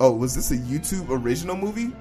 Oh, 0.00 0.12
was 0.12 0.34
this 0.34 0.50
a 0.50 0.56
YouTube 0.56 1.08
original 1.10 1.56
movie? 1.56 1.92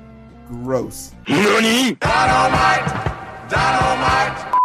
Gross. 0.48 1.14
NANI? 1.28 1.96
Dynamite! 1.96 3.50
Dynamite! 3.50 4.60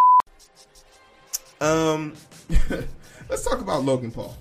Um, 1.61 2.15
let's 3.29 3.45
talk 3.45 3.61
about 3.61 3.85
Logan 3.85 4.11
Paul. 4.11 4.37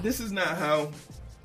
This 0.00 0.20
is 0.20 0.30
not 0.30 0.56
how 0.58 0.90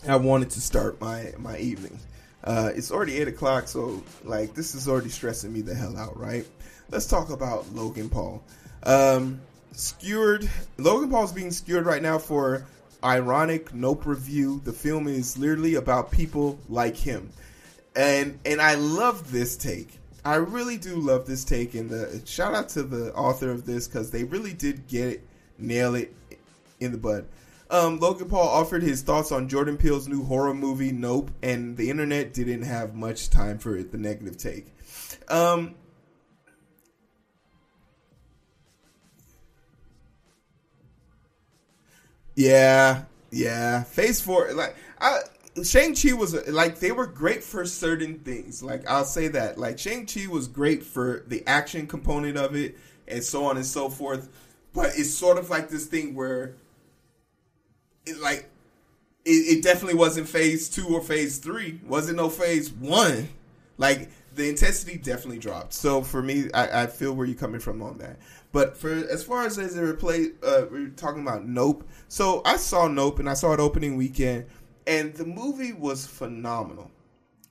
I 0.08 0.16
wanted 0.18 0.52
to 0.52 0.62
start 0.62 1.00
my 1.02 1.34
my 1.38 1.58
evening. 1.58 2.00
Uh, 2.44 2.72
it's 2.76 2.92
already 2.92 3.18
eight 3.18 3.28
o'clock, 3.28 3.68
so 3.68 4.04
like 4.24 4.54
this 4.54 4.76
is 4.76 4.88
already 4.88 5.10
stressing 5.10 5.52
me 5.52 5.62
the 5.62 5.74
hell 5.74 5.98
out, 5.98 6.20
right? 6.20 6.46
Let's 6.90 7.08
talk 7.08 7.30
about 7.30 7.74
Logan 7.74 8.10
Paul. 8.10 8.44
Um, 8.84 9.42
skewered. 9.72 10.50
Logan 10.78 11.10
Paul's 11.10 11.32
being 11.32 11.52
skewered 11.52 11.86
right 11.86 12.02
now 12.02 12.20
for 12.20 12.68
ironic 13.04 13.74
Nope 13.74 14.06
review. 14.06 14.62
The 14.64 14.74
film 14.74 15.08
is 15.08 15.38
literally 15.38 15.76
about 15.76 16.12
people 16.12 16.60
like 16.70 16.96
him, 16.96 17.32
and 17.96 18.40
and 18.46 18.62
I 18.62 18.76
love 18.76 19.32
this 19.32 19.58
take. 19.58 20.00
I 20.26 20.36
really 20.36 20.78
do 20.78 20.96
love 20.96 21.26
this 21.26 21.44
take, 21.44 21.76
and 21.76 21.90
the 21.90 22.22
shout 22.26 22.54
out 22.54 22.70
to 22.70 22.84
the 22.84 23.14
author 23.14 23.52
of 23.52 23.66
this 23.66 23.88
because 23.88 24.12
they 24.12 24.24
really 24.24 24.54
did 24.54 24.88
get 24.88 25.08
it, 25.10 25.28
nail 25.58 25.96
it 25.96 26.16
in 26.80 26.92
the 26.92 26.98
bud. 26.98 27.28
Um, 27.70 28.00
Logan 28.00 28.30
Paul 28.30 28.48
offered 28.48 28.84
his 28.84 29.02
thoughts 29.02 29.32
on 29.32 29.50
Jordan 29.50 29.78
Peele's 29.78 30.08
new 30.08 30.24
horror 30.24 30.54
movie 30.54 30.92
Nope, 30.92 31.32
and 31.42 31.76
the 31.76 31.90
internet 31.90 32.34
didn't 32.34 32.62
have 32.62 32.94
much 32.94 33.30
time 33.30 33.58
for 33.58 33.76
it, 33.76 33.92
the 33.92 33.98
negative 33.98 34.38
take. 34.38 34.68
Um, 35.28 35.76
yeah, 42.36 43.04
yeah. 43.32 43.84
Phase 43.84 44.22
four, 44.22 44.54
like 44.54 44.76
I, 45.00 45.20
Shang 45.64 45.96
Chi 45.96 46.14
was 46.14 46.34
like 46.48 46.80
they 46.80 46.92
were 46.92 47.06
great 47.06 47.44
for 47.44 47.66
certain 47.66 48.20
things. 48.20 48.64
Like 48.64 48.90
I'll 48.90 49.06
say 49.06 49.28
that, 49.30 49.58
like 49.58 49.78
Shang 49.78 50.08
Chi 50.08 50.28
was 50.28 50.48
great 50.48 50.84
for 50.84 51.24
the 51.28 51.46
action 51.46 51.86
component 51.86 52.38
of 52.38 52.56
it, 52.56 52.78
and 53.08 53.24
so 53.24 53.46
on 53.46 53.58
and 53.58 53.66
so 53.66 53.90
forth. 53.90 54.30
But 54.74 54.98
it's 54.98 55.14
sort 55.14 55.38
of 55.38 55.50
like 55.50 55.70
this 55.70 55.86
thing 55.86 56.16
where 56.16 56.56
it 58.06 58.18
like 58.20 58.50
it, 59.26 59.58
it 59.58 59.64
definitely 59.64 59.98
wasn't 59.98 60.28
phase 60.28 60.70
two 60.70 60.88
or 60.88 61.02
phase 61.02 61.38
three. 61.38 61.80
Wasn't 61.86 62.18
no 62.18 62.30
phase 62.30 62.72
one. 62.72 63.30
Like 63.78 64.10
the 64.36 64.50
intensity 64.50 64.98
definitely 64.98 65.40
dropped. 65.40 65.74
So 65.74 66.02
for 66.02 66.22
me, 66.22 66.50
I, 66.54 66.84
I 66.84 66.88
feel 66.88 67.14
where 67.14 67.26
you're 67.26 67.38
coming 67.38 67.60
from 67.60 67.82
on 67.82 67.98
that. 68.00 68.18
But 68.52 68.78
for 68.78 68.92
as 68.92 69.24
far 69.24 69.46
as 69.46 69.58
as 69.58 69.76
it 69.76 69.82
replay, 69.82 70.34
uh, 70.44 70.68
we're 70.70 70.90
talking 70.90 71.22
about 71.22 71.46
Nope. 71.46 71.88
So 72.08 72.42
I 72.46 72.58
saw 72.58 72.88
Nope 72.88 73.20
and 73.20 73.30
I 73.30 73.34
saw 73.34 73.54
it 73.54 73.60
opening 73.60 73.98
weekend, 73.98 74.46
and 74.88 75.14
the 75.14 75.26
movie 75.26 75.74
was 75.74 76.06
phenomenal. 76.06 76.92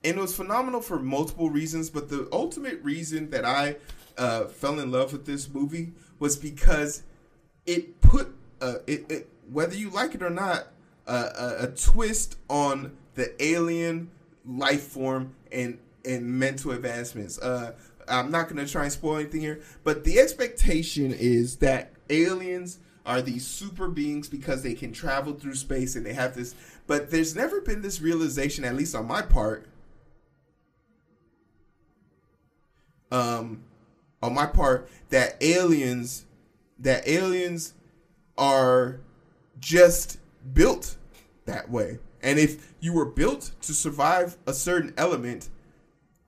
And 0.03 0.17
it 0.17 0.21
was 0.21 0.35
phenomenal 0.35 0.81
for 0.81 0.99
multiple 0.99 1.49
reasons, 1.49 1.89
but 1.89 2.09
the 2.09 2.27
ultimate 2.31 2.83
reason 2.83 3.29
that 3.29 3.45
I 3.45 3.77
uh, 4.17 4.45
fell 4.45 4.79
in 4.79 4.91
love 4.91 5.13
with 5.13 5.25
this 5.25 5.49
movie 5.49 5.93
was 6.19 6.35
because 6.35 7.03
it 7.65 8.01
put 8.01 8.35
uh, 8.61 8.75
it, 8.87 9.09
it 9.09 9.29
whether 9.51 9.75
you 9.75 9.89
like 9.89 10.15
it 10.15 10.21
or 10.21 10.29
not 10.29 10.67
uh, 11.07 11.29
a, 11.61 11.63
a 11.65 11.67
twist 11.67 12.37
on 12.49 12.95
the 13.15 13.43
alien 13.43 14.09
life 14.45 14.83
form 14.83 15.35
and 15.51 15.77
and 16.05 16.25
mental 16.25 16.71
advancements. 16.71 17.39
Uh, 17.39 17.73
I'm 18.07 18.31
not 18.31 18.49
going 18.49 18.63
to 18.63 18.71
try 18.71 18.83
and 18.83 18.91
spoil 18.91 19.17
anything 19.17 19.41
here, 19.41 19.61
but 19.83 20.03
the 20.03 20.19
expectation 20.19 21.13
is 21.13 21.57
that 21.57 21.93
aliens 22.09 22.79
are 23.05 23.21
these 23.21 23.45
super 23.45 23.87
beings 23.87 24.27
because 24.27 24.63
they 24.63 24.73
can 24.73 24.93
travel 24.93 25.33
through 25.33 25.55
space 25.55 25.95
and 25.95 26.05
they 26.05 26.13
have 26.13 26.35
this. 26.35 26.55
But 26.87 27.11
there's 27.11 27.35
never 27.35 27.61
been 27.61 27.81
this 27.81 28.01
realization, 28.01 28.63
at 28.63 28.75
least 28.75 28.95
on 28.95 29.07
my 29.07 29.21
part, 29.21 29.65
um, 33.11 33.63
on 34.21 34.33
my 34.33 34.45
part, 34.45 34.89
that 35.09 35.35
aliens, 35.41 36.25
that 36.79 37.07
aliens 37.07 37.73
are 38.37 38.99
just 39.59 40.17
built 40.53 40.97
that 41.45 41.69
way. 41.69 41.99
And 42.21 42.39
if 42.39 42.73
you 42.79 42.93
were 42.93 43.05
built 43.05 43.51
to 43.61 43.73
survive 43.73 44.37
a 44.47 44.53
certain 44.53 44.93
element, 44.97 45.49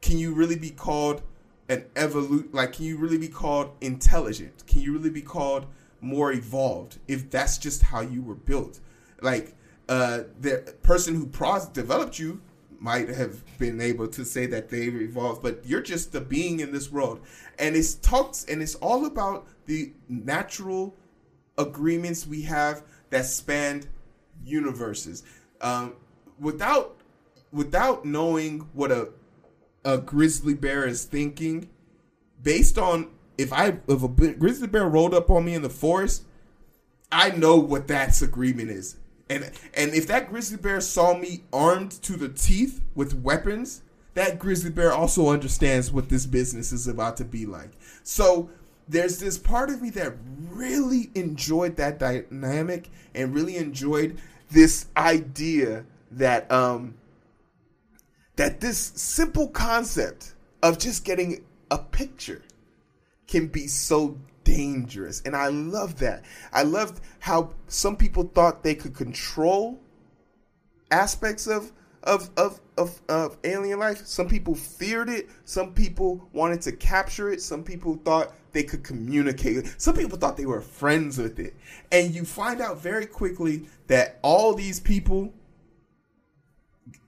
can 0.06 0.20
you 0.20 0.36
really 0.36 0.56
be 0.56 0.70
called 0.70 1.24
an 1.68 1.84
evolute? 1.96 2.54
Like, 2.54 2.74
can 2.74 2.86
you 2.86 2.96
really 2.96 3.18
be 3.18 3.28
called 3.28 3.72
intelligent? 3.82 4.68
Can 4.68 4.82
you 4.82 4.94
really 4.94 5.10
be 5.10 5.24
called 5.24 5.66
more 6.00 6.32
evolved 6.32 7.00
if 7.08 7.32
that's 7.32 7.58
just 7.58 7.82
how 7.82 8.02
you 8.02 8.22
were 8.22 8.36
built? 8.36 8.80
Like, 9.22 9.56
uh, 9.90 10.20
the 10.40 10.76
person 10.84 11.16
who 11.16 11.26
pros- 11.26 11.68
developed 11.68 12.20
you 12.20 12.40
might 12.80 13.10
have 13.10 13.44
been 13.58 13.82
able 13.82 14.08
to 14.10 14.24
say 14.24 14.46
that 14.46 14.70
they've 14.70 14.96
evolved, 14.96 15.42
but 15.42 15.66
you're 15.66 15.82
just 15.82 16.14
a 16.14 16.22
being 16.22 16.60
in 16.60 16.72
this 16.72 16.92
world. 16.92 17.20
And 17.58 17.76
it's 17.76 17.96
talks 17.96 18.46
and 18.46 18.62
it's 18.62 18.76
all 18.76 19.08
about 19.08 19.48
the 19.66 19.92
natural 20.08 20.96
agreements 21.58 22.28
we 22.28 22.44
have 22.44 22.84
that 23.10 23.26
spanned 23.26 23.88
universes. 24.46 25.24
Um, 25.62 25.96
without 26.40 26.98
without 27.52 28.06
knowing 28.06 28.60
what 28.74 28.92
a 28.92 29.10
a 29.86 30.00
grizzly 30.00 30.56
bear 30.56 30.86
is 30.86 31.06
thinking, 31.06 31.70
based 32.42 32.78
on 32.78 33.10
if 33.38 33.54
I 33.54 33.78
if 33.88 34.04
a 34.04 34.08
grizzly 34.08 34.68
bear 34.68 34.88
rolled 34.88 35.14
up 35.14 35.30
on 35.30 35.46
me 35.46 35.54
in 35.54 35.62
the 35.62 35.70
forest, 35.70 36.24
I 37.12 37.30
know 37.30 37.58
what 37.58 37.88
that 37.88 38.22
agreement 38.22 38.72
is. 38.72 38.98
And 39.30 39.52
and 39.74 39.94
if 39.94 40.08
that 40.08 40.30
grizzly 40.30 40.58
bear 40.58 40.82
saw 40.82 41.16
me 41.18 41.44
armed 41.54 41.92
to 42.04 42.18
the 42.18 42.30
teeth 42.30 42.82
with 42.96 43.14
weapons, 43.14 43.84
that 44.16 44.40
grizzly 44.40 44.72
bear 44.72 44.92
also 44.92 45.30
understands 45.30 45.92
what 45.92 46.10
this 46.10 46.26
business 46.26 46.72
is 46.72 46.88
about 46.88 47.18
to 47.18 47.26
be 47.26 47.46
like. 47.46 47.72
So 48.04 48.50
there's 48.88 49.20
this 49.20 49.38
part 49.38 49.70
of 49.70 49.82
me 49.82 49.90
that 49.92 50.14
really 50.40 51.10
enjoyed 51.16 51.76
that 51.78 52.00
dynamic 52.00 52.90
and 53.14 53.34
really 53.34 53.58
enjoyed 53.58 54.20
this 54.52 54.88
idea 54.96 55.86
that 56.12 56.50
um 56.52 56.96
that 58.36 58.60
this 58.60 58.78
simple 58.96 59.48
concept 59.48 60.34
of 60.62 60.78
just 60.78 61.06
getting 61.06 61.44
a 61.72 61.78
picture 61.78 62.42
can 63.28 63.48
be 63.48 63.68
so 63.68 64.18
dangerous. 64.44 65.22
And 65.22 65.36
i 65.36 65.48
love 65.48 66.00
that. 66.00 66.24
I 66.54 66.64
loved 66.64 67.02
how 67.20 67.52
some 67.68 67.98
people 67.98 68.24
thought 68.34 68.64
they 68.64 68.76
could 68.76 68.94
control 68.94 69.80
aspects 70.92 71.48
of 71.48 71.72
of, 72.04 72.30
of 72.38 72.60
of 72.78 73.02
of 73.10 73.38
alien 73.44 73.80
life. 73.80 74.06
Some 74.06 74.28
people 74.28 74.54
feared 74.54 75.10
it. 75.10 75.28
Some 75.46 75.74
people 75.74 76.30
wanted 76.34 76.62
to 76.62 76.72
capture 76.72 77.32
it. 77.32 77.42
Some 77.42 77.64
people 77.64 78.00
thought 78.06 78.34
they 78.52 78.64
could 78.64 78.84
communicate 78.84 79.76
some 79.78 79.96
people 79.96 80.18
thought 80.18 80.38
they 80.38 80.46
were 80.46 80.62
friends 80.62 81.18
with 81.18 81.40
it. 81.40 81.56
And 81.92 82.14
you 82.14 82.24
find 82.24 82.62
out 82.62 82.80
very 82.80 83.06
quickly 83.06 83.68
that 83.88 84.20
all 84.22 84.54
these 84.54 84.80
people 84.80 85.34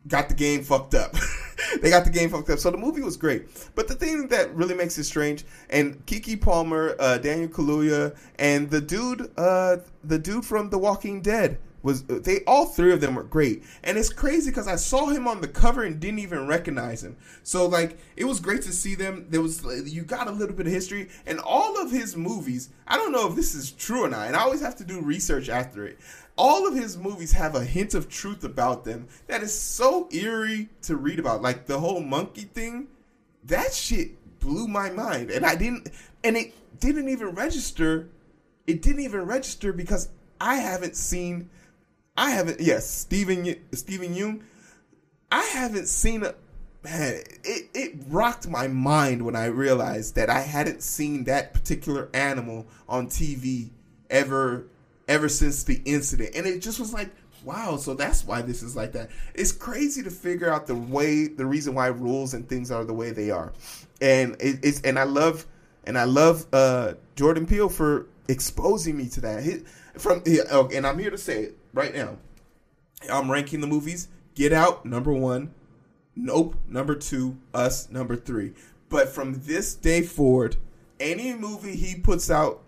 got 0.08 0.30
the 0.30 0.36
game 0.36 0.64
fucked 0.64 0.96
up. 0.96 1.16
they 1.82 1.90
got 1.90 2.06
the 2.06 2.12
game 2.12 2.30
fucked 2.30 2.50
up. 2.50 2.60
So 2.60 2.72
the 2.72 2.78
movie 2.78 3.02
was 3.02 3.18
great. 3.18 3.48
But 3.76 3.88
the 3.88 3.96
thing 3.96 4.28
that 4.30 4.54
really 4.56 4.76
makes 4.76 4.98
it 4.98 5.04
strange, 5.04 5.46
and 5.70 6.06
Keke 6.06 6.40
Palmer, 6.40 6.96
uh, 7.00 7.18
Daniel 7.18 7.50
Kaluuya, 7.50 8.16
and 8.40 8.70
the 8.70 8.82
dude, 8.82 9.32
uh, 9.38 9.78
the 10.04 10.20
dude 10.20 10.46
from 10.46 10.70
The 10.70 10.78
Walking 10.78 11.22
Dead 11.22 11.60
was 11.84 12.04
they 12.04 12.44
all 12.46 12.66
three 12.66 12.92
of 12.92 13.02
them 13.02 13.16
were 13.16 13.24
great. 13.24 13.64
And 13.84 13.98
it's 13.98 14.10
crazy 14.10 14.52
because 14.52 14.68
I 14.68 14.76
saw 14.76 15.08
him 15.08 15.28
on 15.28 15.42
the 15.42 15.48
cover 15.48 15.84
and 15.84 16.00
didn't 16.00 16.20
even 16.20 16.48
recognize 16.48 17.04
him. 17.04 17.18
So 17.44 17.66
like 17.66 17.98
it 18.16 18.26
was 18.26 18.40
great 18.40 18.64
to 18.64 18.74
see 18.74 18.96
them. 18.96 19.28
There 19.30 19.42
was 19.42 19.64
you 19.86 20.04
got 20.04 20.28
a 20.28 20.32
little 20.32 20.56
bit 20.56 20.68
of 20.68 20.74
history 20.74 21.10
and 21.26 21.40
all 21.40 21.82
of 21.82 21.92
his 21.92 22.16
movies. 22.16 22.70
I 22.88 22.98
don't 22.98 23.12
know 23.12 23.28
if 23.28 23.36
this 23.36 23.56
is 23.56 23.72
true 23.72 24.06
or 24.06 24.10
not, 24.10 24.28
and 24.28 24.36
I 24.36 24.42
always 24.42 24.62
have 24.62 24.76
to 24.78 24.84
do 24.84 25.02
research 25.02 25.50
after 25.50 25.86
it 25.86 26.00
all 26.38 26.68
of 26.68 26.76
his 26.76 26.98
movies 26.98 27.32
have 27.32 27.56
a 27.56 27.64
hint 27.64 27.94
of 27.94 28.08
truth 28.08 28.44
about 28.44 28.86
them 28.86 29.08
that 29.26 29.42
is 29.42 29.60
so 29.60 30.08
eerie 30.12 30.70
to 30.84 30.96
read 30.96 31.20
about. 31.20 31.42
Like 31.42 31.66
the 31.66 31.80
whole 31.80 32.00
monkey 32.00 32.44
thing, 32.44 32.88
that 33.46 33.74
shit 33.74 34.12
blew 34.40 34.68
my 34.68 34.90
mind, 34.90 35.32
and 35.32 35.46
I 35.46 35.56
didn't, 35.56 35.90
and 36.24 36.38
it 36.38 36.54
didn't 36.80 37.10
even 37.10 37.30
register. 37.30 38.10
It 38.68 38.82
didn't 38.82 39.02
even 39.02 39.22
register 39.22 39.74
because 39.74 40.10
I 40.40 40.56
haven't 40.56 40.96
seen. 40.96 41.50
I 42.18 42.32
haven't. 42.32 42.60
Yes, 42.60 42.90
Steven 42.90 43.56
Steven 43.74 44.14
Yeun. 44.14 44.42
I 45.32 45.44
haven't 45.44 45.88
seen 45.88 46.24
a 46.24 46.34
man. 46.84 47.22
It 47.44 47.70
it 47.74 47.96
rocked 48.08 48.48
my 48.48 48.68
mind 48.68 49.24
when 49.24 49.36
I 49.36 49.46
realized 49.46 50.16
that 50.16 50.30
I 50.30 50.42
hadn't 50.42 50.82
seen 50.82 51.26
that 51.26 51.54
particular 51.54 52.10
animal 52.14 52.68
on 52.90 53.08
TV 53.08 53.70
ever 54.10 54.68
ever 55.08 55.30
since 55.30 55.64
the 55.64 55.82
incident. 55.86 56.32
And 56.36 56.46
it 56.46 56.62
just 56.62 56.80
was 56.80 56.92
like, 56.92 57.10
wow, 57.44 57.78
so 57.78 57.94
that's 57.94 58.26
why 58.26 58.42
this 58.42 58.62
is 58.62 58.76
like 58.76 58.92
that. 58.94 59.10
It's 59.34 59.52
crazy 59.52 60.04
to 60.04 60.12
figure 60.12 60.52
out 60.52 60.68
the 60.68 60.76
way, 60.76 61.28
the 61.28 61.46
reason 61.46 61.76
why 61.76 61.88
rules 61.88 62.34
and 62.34 62.48
things 62.48 62.72
are 62.72 62.84
the 62.84 62.94
way 62.94 63.12
they 63.12 63.32
are. 63.32 63.54
And 64.02 64.36
it, 64.40 64.60
it's, 64.64 64.82
and 64.82 65.00
I 65.00 65.04
love, 65.04 65.46
and 65.86 65.98
I 65.98 66.04
love 66.04 66.46
uh, 66.52 66.96
Jordan 67.16 67.46
Peele 67.46 67.70
for 67.70 68.08
exposing 68.28 68.98
me 68.98 69.08
to 69.10 69.22
that. 69.22 69.44
He, 69.44 69.60
from, 69.98 70.24
oh, 70.52 70.70
and 70.74 70.86
I'm 70.86 71.00
here 71.00 71.10
to 71.10 71.18
say 71.18 71.44
it 71.44 71.57
right 71.74 71.94
now. 71.94 72.18
I'm 73.12 73.32
ranking 73.32 73.62
the 73.62 73.68
movies. 73.68 74.08
Get 74.36 74.54
Out 74.54 74.86
number 74.86 75.12
one, 75.12 75.54
Nope 76.16 76.56
number 76.68 76.96
two, 76.96 77.38
Us 77.54 77.90
number 77.92 78.16
three. 78.16 78.54
But 78.90 79.10
from 79.10 79.42
this 79.46 79.76
day 79.76 80.02
forward, 80.02 80.56
any 81.00 81.34
movie 81.34 81.76
he 81.76 81.96
puts 81.96 82.32
out, 82.32 82.62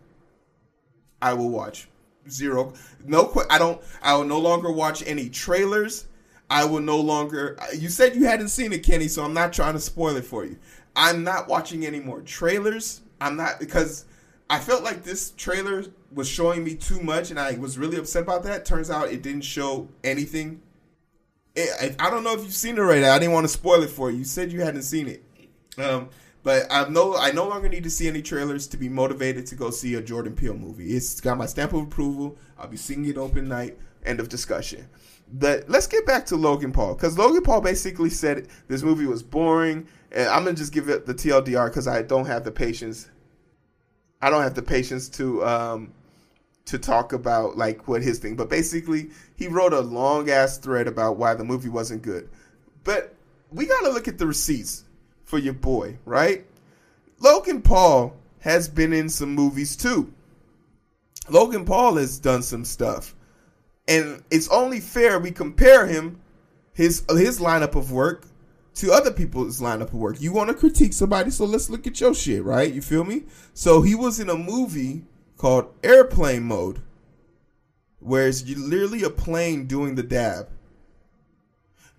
I 1.21 1.33
will 1.33 1.49
watch. 1.49 1.87
Zero, 2.29 2.73
no. 3.05 3.33
I 3.49 3.57
don't. 3.57 3.81
I 4.03 4.15
will 4.15 4.25
no 4.25 4.39
longer 4.39 4.71
watch 4.71 5.03
any 5.07 5.29
trailers. 5.29 6.07
I 6.49 6.65
will 6.65 6.79
no 6.79 6.99
longer. 6.99 7.57
You 7.75 7.89
said 7.89 8.15
you 8.15 8.25
hadn't 8.25 8.49
seen 8.49 8.71
it, 8.71 8.83
Kenny, 8.83 9.07
so 9.07 9.23
I'm 9.23 9.33
not 9.33 9.51
trying 9.53 9.73
to 9.73 9.79
spoil 9.79 10.15
it 10.15 10.25
for 10.25 10.45
you. 10.45 10.57
I'm 10.95 11.23
not 11.23 11.47
watching 11.47 11.85
any 11.85 11.99
more 11.99 12.21
trailers. 12.21 13.01
I'm 13.19 13.35
not 13.35 13.59
because 13.59 14.05
I 14.49 14.59
felt 14.59 14.83
like 14.83 15.03
this 15.03 15.31
trailer 15.31 15.85
was 16.11 16.27
showing 16.27 16.63
me 16.63 16.73
too 16.75 17.01
much, 17.01 17.29
and 17.29 17.39
I 17.39 17.53
was 17.53 17.77
really 17.77 17.97
upset 17.97 18.23
about 18.23 18.43
that. 18.43 18.65
Turns 18.65 18.89
out 18.89 19.11
it 19.11 19.21
didn't 19.21 19.43
show 19.43 19.89
anything. 20.03 20.61
It, 21.55 21.95
I 21.99 22.09
don't 22.09 22.23
know 22.23 22.33
if 22.33 22.41
you've 22.41 22.53
seen 22.53 22.77
it 22.77 22.81
right 22.81 23.01
now. 23.01 23.13
I 23.13 23.19
didn't 23.19 23.33
want 23.33 23.43
to 23.43 23.49
spoil 23.49 23.83
it 23.83 23.89
for 23.89 24.09
you. 24.09 24.19
You 24.19 24.23
said 24.23 24.51
you 24.51 24.61
hadn't 24.61 24.83
seen 24.83 25.07
it, 25.07 25.23
um, 25.77 26.09
but 26.41 26.65
I 26.71 26.87
no, 26.89 27.15
I 27.15 27.31
no 27.31 27.47
longer 27.47 27.69
need 27.69 27.83
to 27.83 27.89
see 27.89 28.07
any 28.07 28.21
trailers 28.21 28.65
to 28.67 28.77
be 28.77 28.89
motivated 28.89 29.45
to 29.47 29.55
go 29.55 29.69
see 29.69 29.95
a 29.95 30.01
Jordan 30.01 30.35
Peele 30.35 30.55
movie. 30.55 30.95
It's 30.95 31.21
got 31.21 31.37
my 31.37 31.45
stamp 31.45 31.73
of 31.73 31.83
approval. 31.83 32.37
I'll 32.57 32.67
be 32.67 32.77
seeing 32.77 33.05
it 33.05 33.17
open 33.17 33.47
night. 33.47 33.77
End 34.05 34.19
of 34.19 34.29
discussion. 34.29 34.87
But 35.31 35.69
let's 35.69 35.85
get 35.85 36.07
back 36.07 36.25
to 36.27 36.35
Logan 36.35 36.71
Paul 36.71 36.95
because 36.95 37.17
Logan 37.17 37.43
Paul 37.43 37.61
basically 37.61 38.09
said 38.09 38.47
this 38.67 38.81
movie 38.81 39.05
was 39.05 39.21
boring, 39.21 39.87
and 40.11 40.27
I'm 40.27 40.43
gonna 40.43 40.55
just 40.55 40.73
give 40.73 40.89
it 40.89 41.05
the 41.05 41.13
TLDR 41.13 41.67
because 41.67 41.87
I 41.87 42.01
don't 42.01 42.25
have 42.25 42.43
the 42.43 42.51
patience. 42.51 43.09
I 44.21 44.29
don't 44.29 44.43
have 44.43 44.55
the 44.55 44.61
patience 44.61 45.09
to 45.09 45.43
um, 45.45 45.93
to 46.65 46.77
talk 46.77 47.13
about 47.13 47.57
like 47.57 47.87
what 47.87 48.01
his 48.01 48.19
thing. 48.19 48.35
But 48.35 48.49
basically, 48.49 49.09
he 49.35 49.47
wrote 49.47 49.73
a 49.73 49.79
long 49.79 50.29
ass 50.29 50.57
thread 50.57 50.87
about 50.87 51.17
why 51.17 51.33
the 51.33 51.43
movie 51.43 51.69
wasn't 51.69 52.01
good. 52.01 52.29
But 52.83 53.15
we 53.51 53.65
got 53.65 53.81
to 53.81 53.89
look 53.89 54.07
at 54.07 54.17
the 54.17 54.27
receipts 54.27 54.83
for 55.23 55.37
your 55.37 55.53
boy, 55.53 55.97
right? 56.05 56.45
Logan 57.19 57.61
Paul 57.61 58.15
has 58.39 58.67
been 58.67 58.93
in 58.93 59.09
some 59.09 59.33
movies 59.33 59.75
too. 59.75 60.13
Logan 61.29 61.65
Paul 61.65 61.95
has 61.95 62.19
done 62.19 62.41
some 62.41 62.65
stuff. 62.65 63.15
And 63.87 64.23
it's 64.29 64.47
only 64.49 64.79
fair 64.79 65.19
we 65.19 65.31
compare 65.31 65.87
him 65.87 66.21
his 66.73 67.03
his 67.09 67.39
lineup 67.39 67.75
of 67.75 67.91
work 67.91 68.25
to 68.79 68.93
other 68.93 69.11
people's 69.11 69.59
lineup 69.59 69.81
of 69.81 69.93
work. 69.93 70.21
You 70.21 70.31
want 70.31 70.49
to 70.49 70.53
critique 70.53 70.93
somebody, 70.93 71.31
so 71.31 71.43
let's 71.45 71.69
look 71.69 71.85
at 71.85 71.99
your 71.99 72.13
shit, 72.13 72.43
right? 72.43 72.73
You 72.73 72.81
feel 72.81 73.03
me? 73.03 73.23
So 73.53 73.81
he 73.81 73.93
was 73.93 74.19
in 74.19 74.29
a 74.29 74.35
movie 74.35 75.03
called 75.37 75.73
Airplane 75.83 76.43
Mode, 76.43 76.81
where 77.99 78.27
it's 78.27 78.47
literally 78.47 79.03
a 79.03 79.09
plane 79.09 79.65
doing 79.65 79.95
the 79.95 80.03
dab. 80.03 80.49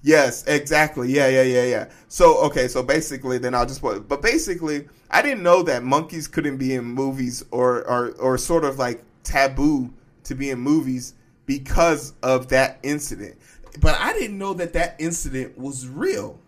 Yes, 0.03 0.47
exactly. 0.47 1.12
Yeah, 1.12 1.29
yeah, 1.29 1.43
yeah, 1.43 1.65
yeah. 1.65 1.91
So 2.09 2.38
okay, 2.47 2.67
so 2.69 2.82
basically, 2.82 3.37
then 3.37 3.55
I'll 3.55 3.67
just 3.67 3.82
put. 3.82 4.09
But 4.09 4.23
basically, 4.23 4.88
I 5.11 5.21
didn't 5.21 5.43
know 5.43 5.62
that 5.65 5.82
monkeys 5.82 6.27
couldn't 6.27 6.56
be 6.56 6.75
in 6.75 6.85
movies 6.85 7.44
or 7.50 7.87
or 7.87 8.12
or 8.12 8.38
sort 8.38 8.65
of 8.65 8.79
like 8.79 9.03
taboo 9.23 9.93
to 10.25 10.35
be 10.35 10.49
in 10.49 10.59
movies 10.59 11.12
because 11.44 12.15
of 12.23 12.49
that 12.49 12.79
incident. 12.82 13.37
But 13.81 13.97
I 14.00 14.15
didn't 14.15 14.38
know 14.38 14.55
that 14.55 14.73
that 14.73 14.97
incident 14.99 15.59
was 15.59 15.87
real, 15.87 16.38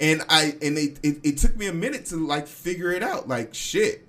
and 0.00 0.22
I 0.28 0.56
and 0.62 0.78
it 0.78 0.98
it, 1.02 1.18
it 1.24 1.38
took 1.38 1.56
me 1.56 1.66
a 1.66 1.72
minute 1.72 2.06
to 2.06 2.16
like 2.16 2.46
figure 2.46 2.92
it 2.92 3.02
out. 3.02 3.28
Like 3.28 3.54
shit, 3.54 4.06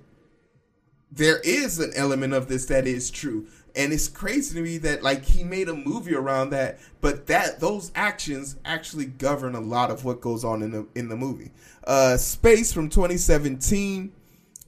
there 1.10 1.38
is 1.38 1.78
an 1.78 1.92
element 1.94 2.32
of 2.32 2.48
this 2.48 2.66
that 2.66 2.86
is 2.86 3.10
true. 3.10 3.46
And 3.76 3.92
it's 3.92 4.08
crazy 4.08 4.54
to 4.56 4.62
me 4.62 4.78
that 4.78 5.02
like 5.02 5.24
he 5.24 5.44
made 5.44 5.68
a 5.68 5.74
movie 5.74 6.14
around 6.14 6.50
that 6.50 6.80
but 7.00 7.28
that 7.28 7.60
those 7.60 7.92
actions 7.94 8.56
actually 8.64 9.06
govern 9.06 9.54
a 9.54 9.60
lot 9.60 9.92
of 9.92 10.04
what 10.04 10.20
goes 10.20 10.44
on 10.44 10.62
in 10.62 10.70
the 10.72 10.86
in 10.94 11.08
the 11.08 11.16
movie. 11.16 11.52
Uh 11.84 12.16
space 12.16 12.72
from 12.72 12.88
2017 12.88 14.12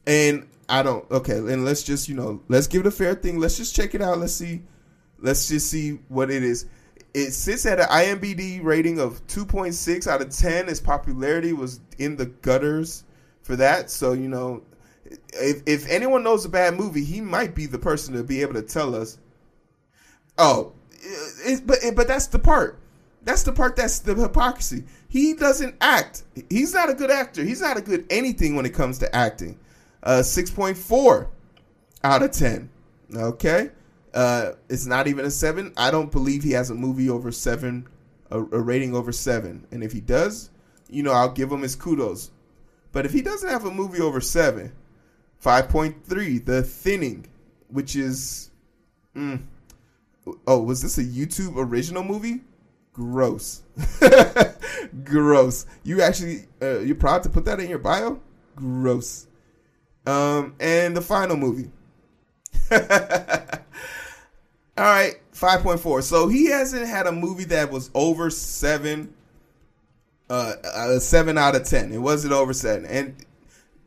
and 0.06 0.48
i 0.68 0.82
don't 0.82 1.08
okay 1.12 1.36
and 1.36 1.64
let's 1.64 1.84
just 1.84 2.08
you 2.08 2.14
know 2.14 2.40
let's 2.48 2.66
give 2.66 2.80
it 2.80 2.86
a 2.86 2.92
fair 2.92 3.14
thing. 3.14 3.38
Let's 3.38 3.56
just 3.56 3.74
check 3.74 3.94
it 3.94 4.02
out. 4.02 4.18
Let's 4.18 4.34
see. 4.34 4.62
Let's 5.18 5.48
just 5.48 5.68
see 5.68 6.00
what 6.08 6.30
it 6.30 6.42
is 6.42 6.66
it 7.14 7.32
sits 7.32 7.66
at 7.66 7.78
an 7.78 7.86
IMBD 7.86 8.62
rating 8.62 8.98
of 8.98 9.26
2.6 9.26 10.06
out 10.06 10.22
of 10.22 10.30
10 10.30 10.68
its 10.68 10.80
popularity 10.80 11.52
was 11.52 11.80
in 11.98 12.16
the 12.16 12.26
gutters 12.26 13.04
for 13.42 13.56
that 13.56 13.90
so 13.90 14.12
you 14.12 14.28
know 14.28 14.62
if 15.34 15.62
if 15.66 15.88
anyone 15.88 16.22
knows 16.22 16.44
a 16.44 16.48
bad 16.48 16.74
movie, 16.74 17.04
he 17.04 17.20
might 17.20 17.54
be 17.54 17.66
the 17.66 17.78
person 17.78 18.14
to 18.14 18.22
be 18.22 18.42
able 18.42 18.54
to 18.54 18.62
tell 18.62 18.94
us. 18.94 19.18
Oh, 20.38 20.72
it, 21.00 21.66
but 21.66 21.78
but 21.94 22.08
that's 22.08 22.26
the 22.26 22.38
part. 22.38 22.78
That's 23.24 23.42
the 23.42 23.52
part. 23.52 23.76
That's 23.76 24.00
the 24.00 24.14
hypocrisy. 24.14 24.84
He 25.08 25.34
doesn't 25.34 25.76
act. 25.80 26.24
He's 26.50 26.74
not 26.74 26.90
a 26.90 26.94
good 26.94 27.10
actor. 27.10 27.44
He's 27.44 27.60
not 27.60 27.76
a 27.76 27.82
good 27.82 28.06
anything 28.10 28.56
when 28.56 28.66
it 28.66 28.74
comes 28.74 28.98
to 28.98 29.14
acting. 29.14 29.58
Uh, 30.02 30.22
six 30.22 30.50
point 30.50 30.76
four 30.76 31.30
out 32.02 32.22
of 32.22 32.32
ten. 32.32 32.70
Okay, 33.14 33.70
uh, 34.14 34.52
it's 34.68 34.86
not 34.86 35.06
even 35.06 35.24
a 35.24 35.30
seven. 35.30 35.72
I 35.76 35.90
don't 35.90 36.12
believe 36.12 36.42
he 36.42 36.52
has 36.52 36.70
a 36.70 36.74
movie 36.74 37.08
over 37.08 37.32
seven, 37.32 37.88
a, 38.30 38.38
a 38.38 38.60
rating 38.60 38.94
over 38.94 39.12
seven. 39.12 39.66
And 39.70 39.82
if 39.82 39.92
he 39.92 40.00
does, 40.00 40.50
you 40.88 41.02
know, 41.02 41.12
I'll 41.12 41.32
give 41.32 41.50
him 41.50 41.62
his 41.62 41.74
kudos. 41.74 42.30
But 42.92 43.06
if 43.06 43.12
he 43.12 43.22
doesn't 43.22 43.48
have 43.48 43.64
a 43.64 43.70
movie 43.70 44.00
over 44.00 44.20
seven, 44.20 44.72
5.3, 45.42 46.44
The 46.44 46.62
Thinning, 46.62 47.26
which 47.68 47.96
is. 47.96 48.50
Mm, 49.16 49.42
oh, 50.46 50.62
was 50.62 50.82
this 50.82 50.98
a 50.98 51.04
YouTube 51.04 51.54
original 51.56 52.04
movie? 52.04 52.42
Gross. 52.92 53.62
Gross. 55.04 55.66
You 55.82 56.02
actually. 56.02 56.46
Uh, 56.60 56.80
you're 56.80 56.96
proud 56.96 57.22
to 57.24 57.30
put 57.30 57.44
that 57.46 57.60
in 57.60 57.68
your 57.68 57.78
bio? 57.78 58.20
Gross. 58.54 59.26
Um, 60.06 60.54
and 60.60 60.96
the 60.96 61.00
final 61.00 61.36
movie. 61.36 61.70
All 64.76 64.84
right, 64.84 65.20
5.4. 65.34 66.02
So 66.02 66.28
he 66.28 66.46
hasn't 66.46 66.86
had 66.86 67.06
a 67.06 67.12
movie 67.12 67.44
that 67.44 67.70
was 67.70 67.90
over 67.94 68.30
7 68.30 69.12
uh, 70.32 70.54
a 70.64 71.00
7 71.00 71.36
out 71.36 71.54
of 71.54 71.64
10. 71.64 71.92
It 71.92 71.98
wasn't 71.98 72.32
over 72.32 72.54
7. 72.54 72.86
And 72.86 73.16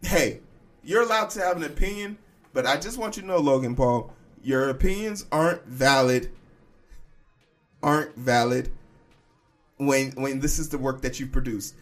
hey, 0.04 0.42
you're 0.84 1.02
allowed 1.02 1.32
to 1.32 1.42
have 1.42 1.58
an 1.58 1.64
opinion, 1.64 2.20
but 2.54 2.68
I 2.68 2.78
just 2.78 3.00
want 3.00 3.16
you 3.16 3.24
to 3.24 3.28
know, 3.28 3.40
Logan 3.40 3.76
Paul, 3.76 4.14
your 4.44 4.70
opinions 4.70 5.26
aren't 5.32 5.66
valid. 5.66 6.30
Aren't 7.82 8.16
valid 8.16 8.72
when 9.78 10.12
when 10.12 10.40
this 10.40 10.60
is 10.60 10.70
the 10.70 10.78
work 10.78 11.02
that 11.02 11.20
you 11.20 11.28
produced. 11.28 11.76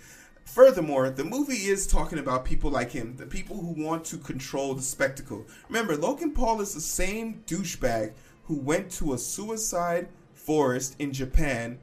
Furthermore, 0.45 1.09
the 1.09 1.23
movie 1.23 1.53
is 1.53 1.87
talking 1.87 2.19
about 2.19 2.43
people 2.43 2.69
like 2.69 2.91
him, 2.91 3.15
the 3.15 3.25
people 3.25 3.57
who 3.57 3.83
want 3.83 4.03
to 4.05 4.17
control 4.17 4.73
the 4.73 4.81
spectacle. 4.81 5.45
Remember, 5.69 5.95
Logan 5.95 6.31
Paul 6.31 6.59
is 6.59 6.73
the 6.73 6.81
same 6.81 7.43
douchebag 7.47 8.13
who 8.45 8.57
went 8.57 8.91
to 8.91 9.13
a 9.13 9.17
suicide 9.17 10.07
forest 10.33 10.95
in 10.99 11.13
Japan, 11.13 11.79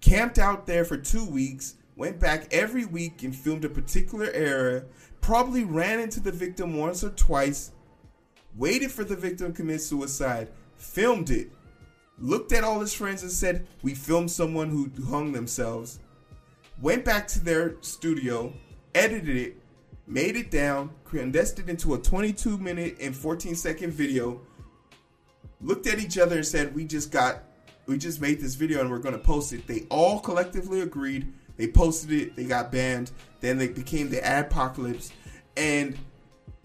camped 0.00 0.38
out 0.38 0.66
there 0.66 0.84
for 0.84 0.96
two 0.96 1.24
weeks, 1.24 1.74
went 1.96 2.18
back 2.18 2.52
every 2.52 2.84
week 2.84 3.22
and 3.22 3.34
filmed 3.34 3.64
a 3.64 3.68
particular 3.68 4.30
area, 4.32 4.84
probably 5.20 5.64
ran 5.64 6.00
into 6.00 6.20
the 6.20 6.32
victim 6.32 6.76
once 6.76 7.04
or 7.04 7.10
twice, 7.10 7.72
waited 8.56 8.90
for 8.90 9.04
the 9.04 9.16
victim 9.16 9.52
to 9.52 9.56
commit 9.56 9.80
suicide, 9.80 10.48
filmed 10.76 11.30
it, 11.30 11.50
looked 12.18 12.52
at 12.52 12.64
all 12.64 12.80
his 12.80 12.94
friends 12.94 13.22
and 13.22 13.30
said, 13.32 13.66
We 13.82 13.94
filmed 13.94 14.30
someone 14.30 14.70
who 14.70 14.90
hung 15.04 15.32
themselves, 15.32 15.98
went 16.80 17.04
back 17.04 17.28
to 17.28 17.44
their 17.44 17.76
studio, 17.80 18.52
edited 18.94 19.36
it, 19.36 19.62
made 20.06 20.36
it 20.36 20.50
down, 20.50 20.90
condensed 21.04 21.58
it 21.58 21.68
into 21.68 21.94
a 21.94 21.98
22 21.98 22.58
minute 22.58 22.96
and 23.00 23.14
14 23.14 23.54
second 23.54 23.92
video, 23.92 24.40
looked 25.60 25.86
at 25.86 25.98
each 25.98 26.18
other 26.18 26.36
and 26.36 26.46
said, 26.46 26.74
We 26.74 26.84
just 26.84 27.10
got, 27.10 27.42
we 27.86 27.98
just 27.98 28.20
made 28.20 28.40
this 28.40 28.54
video 28.54 28.80
and 28.80 28.90
we're 28.90 28.98
going 28.98 29.14
to 29.16 29.20
post 29.20 29.52
it. 29.52 29.66
They 29.66 29.86
all 29.90 30.20
collectively 30.20 30.80
agreed. 30.80 31.32
They 31.56 31.68
posted 31.68 32.12
it, 32.12 32.36
they 32.36 32.44
got 32.44 32.70
banned. 32.70 33.10
Then 33.40 33.58
they 33.58 33.68
became 33.68 34.10
the 34.10 34.18
apocalypse 34.18 35.12
and 35.56 35.98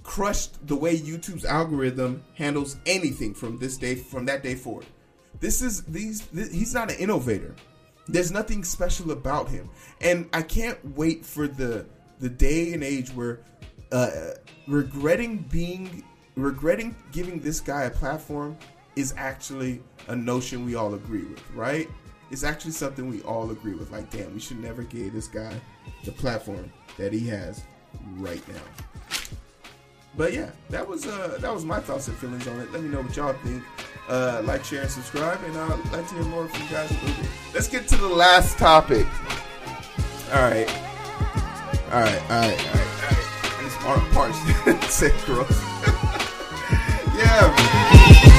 crushed 0.04 0.68
the 0.68 0.76
way 0.76 0.98
YouTube's 0.98 1.46
algorithm 1.46 2.24
handles 2.36 2.78
anything 2.86 3.34
from 3.34 3.58
this 3.58 3.78
day, 3.78 3.96
from 3.96 4.26
that 4.26 4.44
day 4.44 4.56
forward. 4.56 4.86
This 5.40 5.62
is 5.62 5.84
these. 5.84 6.22
This, 6.28 6.52
he's 6.52 6.74
not 6.74 6.92
an 6.92 6.98
innovator. 6.98 7.56
There's 8.08 8.32
nothing 8.32 8.64
special 8.64 9.12
about 9.12 9.50
him, 9.50 9.70
and 10.02 10.30
I 10.32 10.42
can't 10.42 10.96
wait 10.96 11.26
for 11.26 11.48
the 11.48 11.86
the 12.20 12.30
day 12.30 12.74
and 12.74 12.84
age 12.84 13.10
where 13.10 13.40
uh, 13.92 14.36
regretting 14.68 15.40
being 15.40 16.04
regretting 16.36 16.96
giving 17.12 17.40
this 17.40 17.60
guy 17.60 17.84
a 17.84 17.90
platform 17.90 18.58
is 18.96 19.14
actually 19.18 19.82
a 20.08 20.16
notion 20.16 20.66
we 20.66 20.76
all 20.76 20.94
agree 20.94 21.24
with, 21.24 21.42
right? 21.52 21.90
It's 22.32 22.44
actually 22.44 22.72
something 22.72 23.10
we 23.10 23.22
all 23.24 23.52
agree 23.52 23.74
with. 23.74 23.92
Like, 23.92 24.10
damn, 24.10 24.34
we 24.34 24.40
should 24.40 24.60
never 24.60 24.84
give 24.84 25.14
this 25.14 25.28
guy 25.28 25.54
the 26.04 26.12
platform 26.12 26.72
that 26.98 27.14
he 27.14 27.28
has 27.28 27.64
right 28.18 28.46
now. 28.48 28.62
But 30.16 30.34
yeah, 30.34 30.52
that 30.70 30.88
was 30.88 31.08
uh 31.08 31.38
that 31.40 31.54
was 31.54 31.66
my 31.66 31.80
thoughts 31.80 32.08
and 32.08 32.16
feelings 32.18 32.48
on 32.48 32.60
it. 32.60 32.72
Let 32.72 32.84
me 32.84 32.90
know 32.90 33.02
what 33.02 33.16
y'all 33.16 33.34
think. 33.44 33.64
Uh, 34.08 34.42
like, 34.44 34.66
share, 34.66 34.82
and 34.82 34.92
subscribe, 34.92 35.42
and 35.46 35.58
I'd 35.58 35.92
like 35.92 36.08
to 36.10 36.16
hear 36.16 36.24
more 36.26 36.48
from 36.48 36.62
you 36.62 36.70
guys 36.70 36.92
a 36.92 36.94
little 36.94 37.24
bit. 37.24 37.32
Let's 37.54 37.70
get 37.70 37.88
to 37.88 37.96
the 37.96 38.08
last 38.08 38.58
topic. 38.58 39.08
All 40.34 40.42
right. 40.42 40.70
All 41.90 42.02
right, 42.02 42.22
all 42.30 42.30
right, 42.30 42.30
all 42.30 42.42
right, 42.42 42.68
all 42.68 42.74
right. 42.74 43.60
This 43.62 43.76
part, 43.78 44.02
part, 44.12 44.36
say 44.90 45.12
gross. 45.26 45.62
yeah, 47.16 48.33